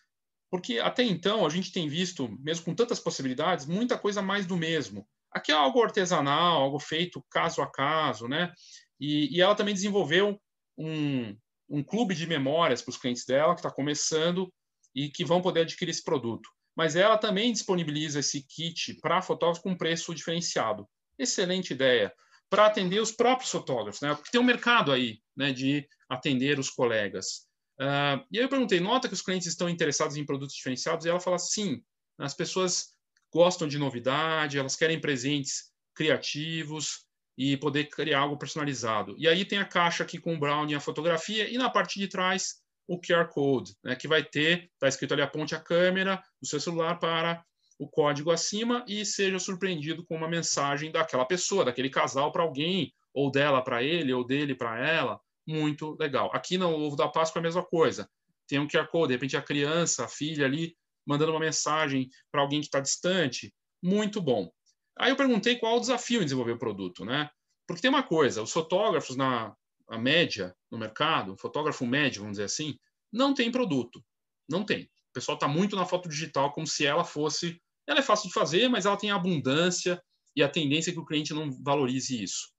Porque 0.52 0.80
até 0.80 1.04
então 1.04 1.46
a 1.46 1.50
gente 1.50 1.72
tem 1.72 1.88
visto, 1.88 2.30
mesmo 2.40 2.66
com 2.66 2.76
tantas 2.76 3.00
possibilidades, 3.00 3.66
muita 3.66 3.98
coisa 3.98 4.22
mais 4.22 4.46
do 4.46 4.58
mesmo. 4.58 5.08
Aqui 5.32 5.52
é 5.52 5.56
algo 5.56 5.84
artesanal, 5.84 6.62
algo 6.62 6.80
feito 6.80 7.24
caso 7.30 7.62
a 7.62 7.72
caso, 7.72 8.28
né? 8.28 8.52
E, 9.00 9.36
e 9.36 9.42
ela 9.42 9.56
também 9.56 9.74
desenvolveu 9.74 10.40
um, 10.78 11.38
um 11.70 11.84
clube 11.84 12.16
de 12.16 12.26
memórias 12.26 12.82
para 12.82 12.90
os 12.90 12.98
clientes 12.98 13.26
dela, 13.26 13.54
que 13.54 13.60
está 13.60 13.72
começando 13.72 14.52
e 14.96 15.10
que 15.10 15.24
vão 15.24 15.42
poder 15.42 15.62
adquirir 15.62 15.92
esse 15.92 16.04
produto. 16.04 16.50
Mas 16.76 16.96
ela 16.96 17.18
também 17.18 17.52
disponibiliza 17.52 18.20
esse 18.20 18.42
kit 18.48 18.96
para 19.02 19.22
fotógrafos 19.22 19.62
com 19.62 19.78
preço 19.78 20.16
diferenciado. 20.16 20.88
Excelente 21.18 21.74
ideia 21.74 22.12
para 22.50 22.66
atender 22.66 23.00
os 23.00 23.12
próprios 23.12 23.52
fotógrafos, 23.52 24.02
né? 24.02 24.14
Porque 24.16 24.32
tem 24.32 24.42
um 24.42 24.46
mercado 24.46 24.92
aí, 24.92 25.20
né, 25.36 25.52
de 25.52 25.88
atender 26.10 26.60
os 26.60 26.70
colegas. 26.70 27.48
Uh, 27.80 28.26
e 28.32 28.38
aí 28.38 28.44
eu 28.44 28.50
perguntei, 28.50 28.80
nota 28.80 29.08
que 29.08 29.14
os 29.14 29.22
clientes 29.22 29.48
estão 29.48 29.70
interessados 29.70 30.18
em 30.18 30.26
produtos 30.26 30.56
diferenciados? 30.56 31.06
E 31.06 31.10
ela 31.10 31.20
fala, 31.20 31.38
sim, 31.38 31.82
as 32.18 32.34
pessoas 32.34 32.88
gostam 33.32 33.68
de 33.68 33.78
novidade, 33.78 34.58
elas 34.58 34.76
querem 34.76 35.00
presentes 35.00 35.72
criativos 35.96 37.06
e 37.38 37.56
poder 37.56 37.86
criar 37.86 38.20
algo 38.20 38.38
personalizado. 38.38 39.16
E 39.18 39.28
aí 39.28 39.46
tem 39.46 39.60
a 39.60 39.66
caixa 39.66 40.04
aqui 40.04 40.18
com 40.18 40.34
o 40.34 40.40
brownie 40.40 40.76
a 40.76 40.80
fotografia, 40.80 41.50
e 41.50 41.58
na 41.58 41.70
parte 41.70 42.00
de 42.00 42.08
trás 42.08 42.56
o 42.88 43.00
QR 43.00 43.28
Code, 43.30 43.76
né, 43.84 43.96
que 43.96 44.08
vai 44.08 44.24
ter, 44.24 44.70
está 44.74 44.88
escrito 44.88 45.14
ali, 45.14 45.22
aponte 45.22 45.54
a 45.54 45.60
câmera 45.60 46.22
do 46.42 46.48
seu 46.48 46.60
celular 46.60 46.98
para 46.98 47.46
o 47.80 47.88
código 47.88 48.30
acima 48.30 48.84
e 48.88 49.06
seja 49.06 49.40
surpreendido 49.40 50.06
com 50.06 50.16
uma 50.16 50.28
mensagem 50.28 50.92
daquela 50.92 51.26
pessoa, 51.26 51.64
daquele 51.64 51.90
casal 51.90 52.32
para 52.32 52.44
alguém, 52.44 52.94
ou 53.14 53.32
dela 53.32 53.64
para 53.64 53.82
ele, 53.82 54.14
ou 54.14 54.24
dele 54.26 54.54
para 54.54 54.86
ela. 54.86 55.20
Muito 55.48 55.96
legal. 55.98 56.30
Aqui 56.34 56.58
no 56.58 56.70
Ovo 56.70 56.96
da 56.98 57.08
Páscoa 57.08 57.40
é 57.40 57.42
a 57.42 57.44
mesma 57.44 57.64
coisa. 57.64 58.08
Tem 58.48 58.60
um 58.60 58.68
QR 58.68 58.88
Code, 58.88 59.08
de 59.08 59.14
repente 59.14 59.38
a 59.38 59.42
criança, 59.42 60.04
a 60.04 60.08
filha 60.08 60.46
ali, 60.46 60.76
mandando 61.08 61.32
uma 61.32 61.40
mensagem 61.40 62.10
para 62.30 62.42
alguém 62.42 62.60
que 62.60 62.68
está 62.68 62.80
distante. 62.80 63.54
Muito 63.82 64.22
bom. 64.22 64.52
Aí 64.98 65.12
eu 65.12 65.16
perguntei 65.16 65.58
qual 65.58 65.78
o 65.78 65.80
desafio 65.80 66.22
em 66.22 66.26
desenvolver 66.26 66.52
o 66.52 66.60
produto, 66.60 67.06
né? 67.06 67.30
Porque 67.66 67.82
tem 67.82 67.90
uma 67.90 68.04
coisa, 68.04 68.44
os 68.44 68.52
fotógrafos 68.52 69.16
na 69.16 69.56
média 69.98 70.54
no 70.70 70.78
mercado, 70.78 71.38
fotógrafo 71.38 71.86
médio, 71.86 72.22
vamos 72.22 72.34
dizer 72.36 72.44
assim, 72.44 72.78
não 73.12 73.34
tem 73.34 73.50
produto. 73.50 74.04
Não 74.50 74.66
tem. 74.66 74.84
O 74.84 75.14
pessoal 75.14 75.36
está 75.36 75.48
muito 75.48 75.76
na 75.76 75.86
foto 75.86 76.10
digital 76.10 76.52
como 76.52 76.68
se 76.68 76.86
ela 76.86 77.04
fosse. 77.04 77.62
Ela 77.90 78.00
é 78.00 78.04
fácil 78.04 78.28
de 78.28 78.34
fazer, 78.36 78.70
mas 78.70 78.86
ela 78.86 78.96
tem 78.96 79.10
abundância 79.10 80.00
e 80.36 80.44
a 80.44 80.48
tendência 80.48 80.92
é 80.92 80.94
que 80.94 81.00
o 81.00 81.06
cliente 81.06 81.34
não 81.34 81.52
valorize 81.64 82.24
isso. 82.24 82.52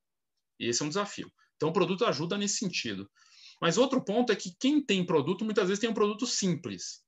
Esse 0.59 0.83
é 0.83 0.85
um 0.85 0.89
desafio. 0.89 1.31
Então, 1.55 1.69
o 1.69 1.73
produto 1.73 2.05
ajuda 2.05 2.37
nesse 2.37 2.57
sentido. 2.57 3.09
Mas 3.63 3.79
outro 3.79 4.05
ponto 4.05 4.33
é 4.33 4.37
que 4.37 4.57
quem 4.59 4.85
tem 4.85 5.07
produto, 5.07 5.45
muitas 5.45 5.69
vezes 5.69 5.81
tem 5.81 5.89
um 5.89 5.95
produto 5.95 6.27
simples. 6.27 7.05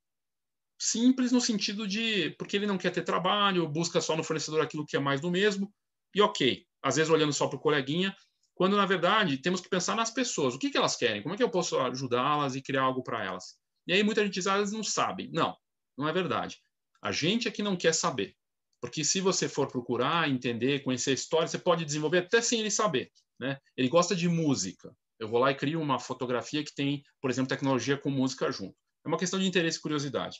Simples 0.78 1.32
no 1.32 1.40
sentido 1.40 1.88
de 1.88 2.30
porque 2.38 2.56
ele 2.56 2.66
não 2.66 2.78
quer 2.78 2.90
ter 2.90 3.02
trabalho, 3.02 3.68
busca 3.68 4.00
só 4.00 4.16
no 4.16 4.22
fornecedor 4.22 4.60
aquilo 4.60 4.86
que 4.86 4.96
é 4.96 5.00
mais 5.00 5.20
do 5.20 5.30
mesmo, 5.30 5.72
e 6.14 6.20
ok, 6.20 6.64
às 6.80 6.96
vezes 6.96 7.10
olhando 7.10 7.32
só 7.32 7.48
para 7.48 7.56
o 7.56 7.60
coleguinha, 7.60 8.14
quando 8.54 8.76
na 8.76 8.86
verdade 8.86 9.38
temos 9.38 9.60
que 9.60 9.68
pensar 9.68 9.96
nas 9.96 10.10
pessoas, 10.10 10.54
o 10.54 10.58
que, 10.58 10.70
que 10.70 10.76
elas 10.76 10.94
querem, 10.94 11.22
como 11.22 11.34
é 11.34 11.36
que 11.36 11.42
eu 11.42 11.50
posso 11.50 11.78
ajudá-las 11.78 12.54
e 12.54 12.62
criar 12.62 12.82
algo 12.82 13.02
para 13.02 13.24
elas. 13.24 13.56
E 13.86 13.92
aí 13.92 14.02
muita 14.02 14.22
gente 14.24 14.34
diz, 14.34 14.46
ah, 14.46 14.54
elas 14.54 14.72
não 14.72 14.84
sabem. 14.84 15.30
Não, 15.32 15.56
não 15.96 16.06
é 16.06 16.12
verdade. 16.12 16.60
A 17.02 17.12
gente 17.12 17.48
é 17.48 17.50
que 17.50 17.62
não 17.62 17.76
quer 17.76 17.92
saber. 17.92 18.34
Porque 18.80 19.04
se 19.04 19.20
você 19.20 19.48
for 19.48 19.68
procurar, 19.68 20.28
entender, 20.28 20.82
conhecer 20.82 21.10
a 21.10 21.14
história, 21.14 21.46
você 21.46 21.58
pode 21.58 21.84
desenvolver 21.84 22.18
até 22.18 22.40
sem 22.40 22.60
ele 22.60 22.70
saber. 22.70 23.12
Né? 23.38 23.58
Ele 23.76 23.88
gosta 23.88 24.14
de 24.14 24.28
música. 24.28 24.94
Eu 25.18 25.28
vou 25.28 25.38
lá 25.38 25.50
e 25.50 25.54
crio 25.54 25.80
uma 25.80 25.98
fotografia 25.98 26.64
que 26.64 26.74
tem, 26.74 27.02
por 27.20 27.30
exemplo, 27.30 27.48
tecnologia 27.48 27.96
com 27.96 28.10
música 28.10 28.50
junto. 28.50 28.76
É 29.04 29.08
uma 29.08 29.18
questão 29.18 29.38
de 29.38 29.46
interesse 29.46 29.78
e 29.78 29.80
curiosidade. 29.80 30.38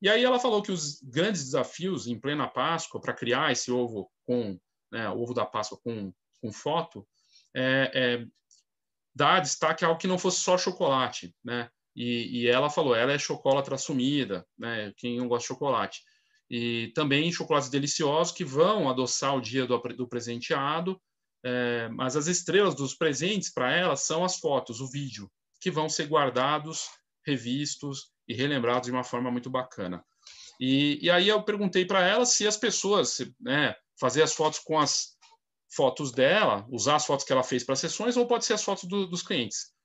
E 0.00 0.08
aí 0.08 0.22
ela 0.22 0.38
falou 0.38 0.62
que 0.62 0.70
os 0.70 1.00
grandes 1.02 1.44
desafios 1.44 2.06
em 2.06 2.18
plena 2.18 2.46
Páscoa 2.46 3.00
para 3.00 3.14
criar 3.14 3.52
esse 3.52 3.70
ovo 3.70 4.10
com 4.24 4.58
né, 4.92 5.08
ovo 5.10 5.34
da 5.34 5.44
Páscoa 5.44 5.78
com, 5.82 6.12
com 6.40 6.52
foto, 6.52 7.06
é, 7.54 7.90
é, 7.94 8.26
dar 9.14 9.40
destaque 9.40 9.84
a 9.84 9.88
algo 9.88 10.00
que 10.00 10.06
não 10.06 10.18
fosse 10.18 10.40
só 10.40 10.56
chocolate, 10.56 11.34
né? 11.44 11.70
E, 11.98 12.42
e 12.42 12.46
ela 12.46 12.70
falou, 12.70 12.94
ela 12.94 13.12
é 13.12 13.18
chocolate 13.18 13.74
assumida, 13.74 14.46
né? 14.56 14.92
Quem 14.96 15.18
não 15.18 15.26
gosta 15.26 15.42
de 15.42 15.48
chocolate. 15.48 16.00
E 16.48 16.92
também 16.94 17.32
chocolates 17.32 17.68
deliciosos 17.68 18.32
que 18.32 18.44
vão 18.44 18.88
adoçar 18.88 19.34
o 19.34 19.40
dia 19.40 19.66
do, 19.66 19.76
do 19.76 20.08
presenteado, 20.08 21.00
é, 21.44 21.88
mas 21.88 22.14
as 22.14 22.28
estrelas 22.28 22.76
dos 22.76 22.94
presentes 22.94 23.52
para 23.52 23.72
ela 23.72 23.96
são 23.96 24.24
as 24.24 24.36
fotos, 24.38 24.80
o 24.80 24.88
vídeo, 24.88 25.28
que 25.60 25.72
vão 25.72 25.88
ser 25.88 26.06
guardados, 26.06 26.88
revistos 27.26 28.12
e 28.28 28.32
relembrados 28.34 28.86
de 28.86 28.92
uma 28.92 29.02
forma 29.02 29.28
muito 29.28 29.50
bacana. 29.50 30.00
E, 30.60 31.00
e 31.02 31.10
aí 31.10 31.26
eu 31.26 31.42
perguntei 31.42 31.84
para 31.84 32.06
ela 32.06 32.24
se 32.24 32.46
as 32.46 32.56
pessoas, 32.56 33.18
né, 33.40 33.74
fazer 33.98 34.22
as 34.22 34.32
fotos 34.32 34.60
com 34.60 34.78
as 34.78 35.16
fotos 35.74 36.12
dela, 36.12 36.64
usar 36.70 36.94
as 36.94 37.04
fotos 37.04 37.24
que 37.24 37.32
ela 37.32 37.42
fez 37.42 37.64
para 37.64 37.74
sessões, 37.74 38.16
ou 38.16 38.24
pode 38.24 38.44
ser 38.44 38.54
as 38.54 38.62
fotos 38.62 38.84
do, 38.84 39.04
dos 39.04 39.22
clientes. 39.22 39.76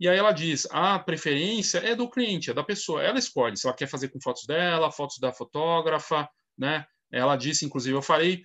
E 0.00 0.08
aí 0.08 0.16
ela 0.16 0.32
diz: 0.32 0.66
a 0.70 0.98
preferência 0.98 1.78
é 1.78 1.94
do 1.94 2.08
cliente, 2.08 2.50
é 2.50 2.54
da 2.54 2.62
pessoa. 2.62 3.02
Ela 3.02 3.18
escolhe 3.18 3.56
se 3.56 3.66
ela 3.66 3.76
quer 3.76 3.88
fazer 3.88 4.08
com 4.08 4.20
fotos 4.20 4.46
dela, 4.46 4.92
fotos 4.92 5.18
da 5.18 5.32
fotógrafa, 5.32 6.28
né? 6.56 6.86
Ela 7.10 7.36
disse, 7.36 7.64
inclusive, 7.64 7.96
eu 7.96 8.02
farei, 8.02 8.42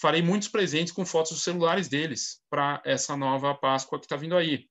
farei 0.00 0.22
muitos 0.22 0.48
presentes 0.48 0.92
com 0.92 1.04
fotos 1.04 1.32
dos 1.32 1.42
celulares 1.42 1.88
deles 1.88 2.40
para 2.48 2.80
essa 2.84 3.16
nova 3.16 3.54
Páscoa 3.54 3.98
que 3.98 4.06
está 4.06 4.16
vindo 4.16 4.36
aí. 4.36 4.66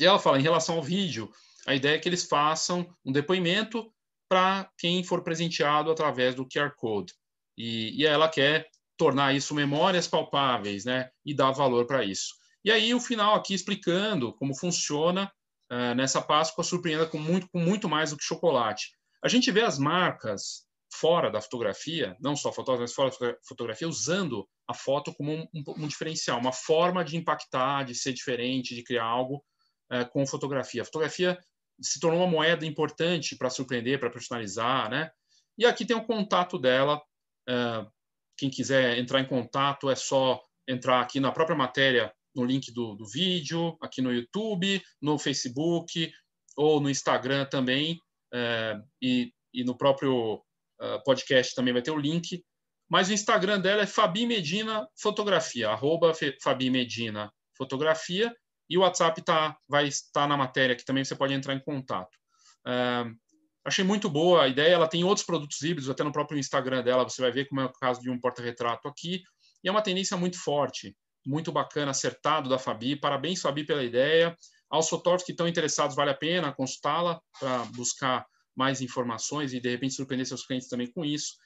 E 0.00 0.04
ela 0.04 0.18
fala, 0.18 0.38
em 0.38 0.42
relação 0.42 0.76
ao 0.76 0.82
vídeo, 0.82 1.30
a 1.66 1.74
ideia 1.74 1.96
é 1.96 1.98
que 1.98 2.08
eles 2.08 2.24
façam 2.24 2.88
um 3.04 3.12
depoimento 3.12 3.92
para 4.28 4.68
quem 4.78 5.04
for 5.04 5.22
presenteado 5.22 5.90
através 5.90 6.34
do 6.34 6.48
QR 6.48 6.74
Code. 6.76 7.12
E, 7.56 8.00
e 8.00 8.06
ela 8.06 8.28
quer 8.28 8.66
tornar 8.96 9.34
isso 9.34 9.54
memórias 9.54 10.08
palpáveis, 10.08 10.84
né? 10.84 11.10
E 11.24 11.34
dar 11.34 11.52
valor 11.52 11.86
para 11.86 12.04
isso. 12.04 12.34
E 12.64 12.70
aí 12.72 12.94
o 12.94 13.00
final 13.00 13.34
aqui 13.34 13.54
explicando 13.54 14.32
como 14.34 14.56
funciona 14.56 15.30
uh, 15.72 15.94
nessa 15.94 16.20
Páscoa 16.20 16.64
surpreenda 16.64 17.06
com 17.06 17.18
muito, 17.18 17.48
com 17.50 17.58
muito 17.58 17.88
mais 17.88 18.10
do 18.10 18.16
que 18.16 18.24
chocolate. 18.24 18.90
A 19.22 19.28
gente 19.28 19.50
vê 19.50 19.62
as 19.62 19.78
marcas 19.78 20.66
fora 20.92 21.30
da 21.30 21.40
fotografia, 21.40 22.16
não 22.20 22.36
só 22.36 22.52
fotógrafos, 22.52 22.94
mas 22.96 23.16
fora 23.16 23.32
da 23.32 23.38
fotografia, 23.46 23.88
usando 23.88 24.48
a 24.68 24.74
foto 24.74 25.12
como 25.14 25.32
um, 25.32 25.46
um, 25.54 25.84
um, 25.84 25.88
diferencial, 25.88 26.38
uma 26.38 26.52
forma 26.52 27.04
de 27.04 27.16
impactar, 27.16 27.84
de 27.84 27.94
ser 27.94 28.12
diferente, 28.12 28.74
de 28.74 28.82
criar 28.82 29.04
algo 29.04 29.44
uh, 29.92 30.08
com 30.10 30.26
fotografia. 30.26 30.82
A 30.82 30.84
fotografia 30.84 31.38
se 31.80 31.98
tornou 31.98 32.20
uma 32.20 32.30
moeda 32.30 32.64
importante 32.64 33.36
para 33.36 33.50
surpreender, 33.50 33.98
para 33.98 34.10
personalizar, 34.10 34.88
né? 34.88 35.10
E 35.58 35.66
aqui 35.66 35.84
tem 35.84 35.96
o 35.96 36.04
contato 36.04 36.58
dela, 36.58 37.00
uh, 37.48 37.90
quem 38.36 38.50
quiser 38.50 38.98
entrar 38.98 39.20
em 39.20 39.26
contato 39.26 39.90
é 39.90 39.94
só 39.94 40.40
entrar 40.66 41.00
aqui 41.00 41.20
na 41.20 41.32
própria 41.32 41.56
matéria, 41.56 42.12
no 42.34 42.44
link 42.44 42.72
do, 42.72 42.94
do 42.94 43.06
vídeo, 43.06 43.76
aqui 43.80 44.02
no 44.02 44.12
YouTube, 44.12 44.82
no 45.00 45.18
Facebook 45.18 46.12
ou 46.56 46.80
no 46.80 46.90
Instagram 46.90 47.46
também, 47.46 47.98
é, 48.32 48.76
e, 49.02 49.32
e, 49.52 49.64
no 49.64 49.76
próprio 49.76 50.34
uh, 50.34 51.02
podcast 51.04 51.54
também 51.54 51.72
vai 51.72 51.82
ter 51.82 51.90
o 51.90 51.98
link. 51.98 52.44
Mas 52.88 53.08
o 53.08 53.12
Instagram 53.12 53.60
dela 53.60 53.82
é 53.82 53.86
Fabi 53.86 54.26
Medina 54.26 54.86
Fotografia, 55.00 55.70
arroba 55.70 56.12
Fabi 56.42 56.70
Medina 56.70 57.32
Fotografia, 57.56 58.34
e 58.68 58.78
o 58.78 58.82
WhatsApp 58.82 59.22
tá, 59.22 59.56
vai 59.68 59.86
estar 59.88 60.28
na 60.28 60.36
matéria, 60.36 60.76
que 60.76 60.84
também 60.84 61.04
você 61.04 61.16
pode 61.16 61.34
entrar 61.34 61.54
em 61.54 61.60
contato. 61.60 62.16
Uh, 62.66 63.14
Achei 63.64 63.82
muito 63.82 64.10
boa 64.10 64.44
a 64.44 64.48
ideia. 64.48 64.74
Ela 64.74 64.88
tem 64.88 65.04
outros 65.04 65.24
produtos 65.24 65.62
híbridos, 65.62 65.88
até 65.88 66.04
no 66.04 66.12
próprio 66.12 66.38
Instagram 66.38 66.82
dela, 66.82 67.04
você 67.04 67.22
vai 67.22 67.32
ver 67.32 67.46
como 67.46 67.62
é 67.62 67.64
o 67.64 67.72
caso 67.72 68.00
de 68.00 68.10
um 68.10 68.20
porta-retrato 68.20 68.86
aqui. 68.86 69.22
E 69.62 69.68
é 69.68 69.70
uma 69.70 69.82
tendência 69.82 70.16
muito 70.16 70.38
forte, 70.38 70.94
muito 71.26 71.50
bacana, 71.52 71.90
acertado 71.90 72.48
da 72.48 72.58
Fabi. 72.58 72.96
Parabéns, 72.96 73.40
Fabi, 73.40 73.64
pela 73.64 73.82
ideia. 73.82 74.36
Aos 74.70 74.88
fotógrafos 74.88 75.24
que 75.24 75.32
estão 75.32 75.48
interessados, 75.48 75.96
vale 75.96 76.10
a 76.10 76.14
pena 76.14 76.52
consultá-la 76.52 77.20
para 77.38 77.64
buscar 77.76 78.26
mais 78.56 78.80
informações 78.80 79.52
e, 79.52 79.60
de 79.60 79.70
repente, 79.70 79.94
surpreender 79.94 80.26
seus 80.26 80.46
clientes 80.46 80.68
também 80.68 80.90
com 80.90 81.04
isso. 81.04 81.36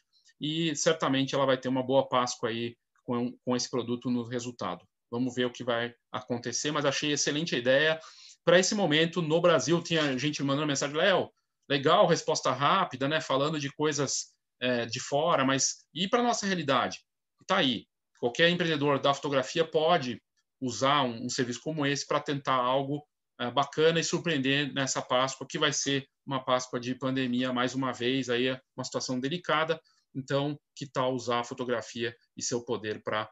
E 0.41 0.75
certamente 0.77 1.35
ela 1.35 1.47
vai 1.47 1.59
ter 1.59 1.69
uma 1.69 1.83
boa 1.83 2.09
Páscoa 2.09 2.49
aí 2.49 2.77
com, 3.03 3.33
com 3.45 3.57
esse 3.57 3.71
produto 3.71 4.11
no 4.11 4.23
resultado. 4.23 4.87
Vamos 5.11 5.35
ver 5.35 5.47
o 5.47 5.53
que 5.53 5.65
vai 5.65 5.95
acontecer, 6.13 6.71
mas 6.71 6.85
achei 6.85 7.13
excelente 7.13 7.55
a 7.55 7.59
ideia. 7.59 8.01
Para 8.45 8.59
esse 8.59 8.75
momento, 8.75 9.21
no 9.21 9.41
Brasil, 9.41 9.83
tinha 9.83 10.17
gente 10.19 10.43
mandando 10.43 10.67
mensagem, 10.67 10.97
Léo, 10.97 11.31
legal, 11.69 12.07
resposta 12.07 12.53
rápida, 12.53 13.09
né? 13.09 13.21
Falando 13.21 13.59
de 13.59 13.73
coisas 13.73 14.35
é, 14.61 14.87
de 14.87 15.01
fora, 15.01 15.45
mas 15.45 15.87
e 15.95 16.09
para 16.09 16.23
nossa 16.23 16.47
realidade? 16.47 17.01
Está 17.41 17.59
aí. 17.59 17.87
Qualquer 18.19 18.49
empreendedor 18.49 19.01
da 19.01 19.15
fotografia 19.15 19.65
pode 19.65 20.21
usar 20.61 21.03
um, 21.03 21.27
um 21.27 21.29
serviço 21.29 21.61
como 21.63 21.87
esse 21.87 22.07
para 22.07 22.21
tentar 22.21 22.55
algo 22.55 23.07
é, 23.41 23.51
bacana 23.51 24.01
e 24.01 24.05
surpreender 24.05 24.73
nessa 24.73 25.01
Páscoa, 25.01 25.47
que 25.49 25.59
vai 25.59 25.73
ser 25.73 26.07
uma 26.27 26.45
Páscoa 26.45 26.81
de 26.81 26.95
pandemia 26.95 27.53
mais 27.53 27.75
uma 27.75 27.93
vez, 27.93 28.29
aí 28.29 28.49
é 28.49 28.61
uma 28.77 28.85
situação 28.85 29.21
delicada. 29.21 29.81
Então, 30.15 30.59
que 30.75 30.91
tal 30.91 31.15
usar 31.15 31.41
a 31.41 31.45
fotografia 31.45 32.15
e 32.37 32.43
seu 32.43 32.65
poder 32.65 33.03
para 33.03 33.31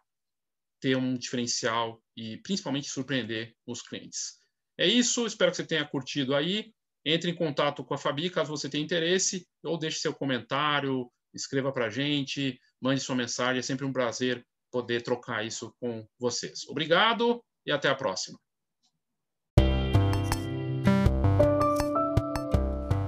ter 0.81 0.97
um 0.97 1.15
diferencial 1.15 2.01
e 2.17 2.37
principalmente 2.39 2.89
surpreender 2.89 3.55
os 3.67 3.83
clientes? 3.83 4.39
É 4.79 4.87
isso, 4.87 5.27
espero 5.27 5.51
que 5.51 5.57
você 5.57 5.67
tenha 5.67 5.87
curtido 5.87 6.35
aí. 6.35 6.73
Entre 7.05 7.31
em 7.31 7.35
contato 7.35 7.85
com 7.85 7.95
a 7.95 7.99
Fabi 7.99 8.31
caso 8.31 8.51
você 8.51 8.69
tenha 8.69 8.85
interesse, 8.85 9.47
ou 9.65 9.79
deixe 9.79 9.99
seu 9.99 10.15
comentário, 10.15 11.11
escreva 11.33 11.73
para 11.73 11.87
a 11.87 11.91
gente, 11.91 12.59
mande 12.81 13.01
sua 13.01 13.17
mensagem. 13.17 13.59
É 13.59 13.63
sempre 13.63 13.87
um 13.87 13.93
prazer 13.93 14.47
poder 14.77 15.03
trocar 15.03 15.43
isso 15.43 15.73
com 15.81 16.07
vocês. 16.21 16.69
Obrigado 16.69 17.43
e 17.65 17.73
até 17.73 17.89
a 17.89 17.95
próxima. 17.95 18.39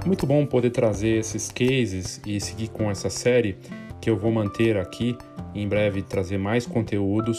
Muito 0.06 0.26
bom 0.26 0.46
poder 0.46 0.70
trazer 0.70 1.18
esses 1.18 1.50
cases 1.50 2.22
e 2.26 2.40
seguir 2.40 2.68
com 2.68 2.90
essa 2.90 3.10
série 3.10 3.58
que 4.00 4.08
eu 4.08 4.16
vou 4.16 4.32
manter 4.32 4.78
aqui. 4.78 5.14
Em 5.54 5.68
breve 5.68 6.02
trazer 6.02 6.38
mais 6.38 6.64
conteúdos, 6.64 7.38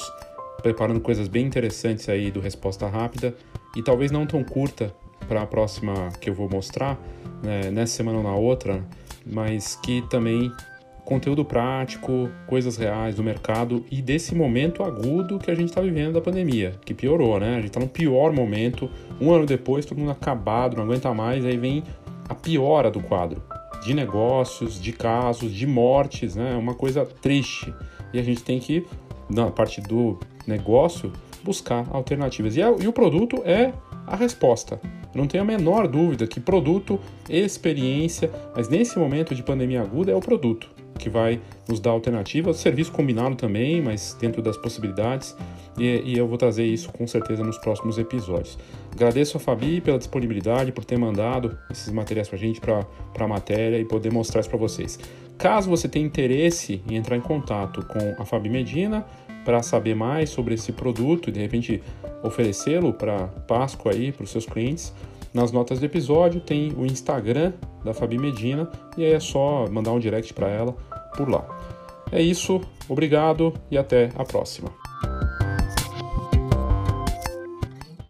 preparando 0.61 1.01
coisas 1.01 1.27
bem 1.27 1.47
interessantes 1.47 2.07
aí 2.07 2.29
do 2.29 2.39
Resposta 2.39 2.87
Rápida 2.87 3.35
e 3.75 3.81
talvez 3.81 4.11
não 4.11 4.27
tão 4.27 4.43
curta 4.43 4.95
para 5.27 5.41
a 5.41 5.47
próxima 5.47 6.09
que 6.21 6.29
eu 6.29 6.35
vou 6.35 6.47
mostrar, 6.47 6.99
né, 7.41 7.71
nessa 7.71 7.97
semana 7.97 8.19
ou 8.19 8.23
na 8.23 8.35
outra, 8.35 8.87
mas 9.25 9.75
que 9.77 10.07
também 10.07 10.51
conteúdo 11.09 11.43
prático, 11.43 12.29
coisas 12.45 12.77
reais 12.77 13.15
do 13.15 13.23
mercado 13.23 13.83
e 13.89 13.99
desse 13.99 14.35
momento 14.35 14.83
agudo 14.83 15.39
que 15.39 15.49
a 15.49 15.55
gente 15.55 15.69
está 15.69 15.81
vivendo 15.81 16.13
da 16.13 16.21
pandemia, 16.21 16.75
que 16.85 16.93
piorou, 16.93 17.39
né? 17.39 17.53
A 17.53 17.55
gente 17.55 17.69
está 17.69 17.79
no 17.79 17.87
pior 17.87 18.31
momento, 18.31 18.87
um 19.19 19.33
ano 19.33 19.47
depois, 19.47 19.87
todo 19.87 19.97
mundo 19.97 20.11
acabado, 20.11 20.77
não 20.77 20.83
aguenta 20.83 21.11
mais, 21.11 21.43
aí 21.43 21.57
vem 21.57 21.83
a 22.29 22.35
piora 22.35 22.91
do 22.91 23.01
quadro 23.01 23.41
de 23.83 23.93
negócios, 23.95 24.79
de 24.79 24.91
casos, 24.91 25.51
de 25.51 25.65
mortes, 25.65 26.35
né? 26.35 26.55
Uma 26.55 26.75
coisa 26.75 27.03
triste. 27.05 27.73
E 28.13 28.19
a 28.19 28.23
gente 28.23 28.43
tem 28.43 28.59
que, 28.59 28.85
na 29.27 29.49
parte 29.49 29.81
do 29.81 30.19
negócio, 30.45 31.11
buscar 31.43 31.87
alternativas. 31.91 32.55
E, 32.55 32.61
a, 32.61 32.69
e 32.69 32.87
o 32.87 32.93
produto 32.93 33.41
é 33.45 33.73
a 34.05 34.15
resposta. 34.15 34.79
Não 35.15 35.25
tenho 35.25 35.43
a 35.43 35.47
menor 35.47 35.87
dúvida 35.87 36.27
que 36.27 36.39
produto, 36.39 36.99
experiência, 37.27 38.29
mas 38.55 38.69
nesse 38.69 38.99
momento 38.99 39.33
de 39.33 39.41
pandemia 39.41 39.81
aguda 39.81 40.11
é 40.11 40.15
o 40.15 40.19
produto. 40.19 40.69
Que 40.99 41.09
vai 41.09 41.41
nos 41.67 41.79
dar 41.79 41.91
alternativas, 41.91 42.57
serviço 42.57 42.91
combinado 42.91 43.35
também, 43.35 43.81
mas 43.81 44.15
dentro 44.19 44.41
das 44.41 44.57
possibilidades, 44.57 45.35
e, 45.77 46.01
e 46.05 46.17
eu 46.17 46.27
vou 46.27 46.37
trazer 46.37 46.65
isso 46.65 46.91
com 46.91 47.07
certeza 47.07 47.43
nos 47.43 47.57
próximos 47.57 47.97
episódios. 47.97 48.59
Agradeço 48.91 49.37
a 49.37 49.39
Fabi 49.39 49.81
pela 49.81 49.97
disponibilidade, 49.97 50.71
por 50.71 50.85
ter 50.85 50.97
mandado 50.97 51.57
esses 51.71 51.91
materiais 51.91 52.27
para 52.27 52.37
a 52.37 52.39
gente, 52.39 52.59
para 52.59 52.85
a 53.17 53.27
matéria 53.27 53.79
e 53.79 53.85
poder 53.85 54.11
mostrar 54.11 54.41
isso 54.41 54.49
para 54.49 54.59
vocês. 54.59 54.99
Caso 55.37 55.69
você 55.69 55.87
tenha 55.87 56.05
interesse 56.05 56.81
em 56.89 56.95
entrar 56.95 57.15
em 57.15 57.21
contato 57.21 57.85
com 57.85 58.21
a 58.21 58.25
Fabi 58.25 58.49
Medina 58.49 59.05
para 59.45 59.63
saber 59.63 59.95
mais 59.95 60.29
sobre 60.29 60.53
esse 60.53 60.73
produto 60.73 61.29
e 61.29 61.31
de 61.31 61.39
repente 61.39 61.81
oferecê-lo 62.21 62.91
para 62.91 63.27
Páscoa 63.47 63.93
aí 63.93 64.11
para 64.11 64.25
os 64.25 64.31
seus 64.31 64.45
clientes, 64.45 64.93
nas 65.33 65.51
notas 65.51 65.79
do 65.79 65.85
episódio 65.85 66.41
tem 66.41 66.73
o 66.75 66.85
Instagram 66.85 67.53
da 67.85 67.93
Fabi 67.93 68.17
Medina 68.17 68.69
e 68.97 69.05
aí 69.05 69.13
é 69.13 69.19
só 69.19 69.65
mandar 69.69 69.91
um 69.91 69.99
direct 69.99 70.33
para 70.33 70.49
ela 70.49 70.75
por 71.15 71.29
lá. 71.29 71.45
É 72.11 72.21
isso, 72.21 72.61
obrigado 72.87 73.53
e 73.69 73.77
até 73.77 74.09
a 74.15 74.23
próxima. 74.23 74.78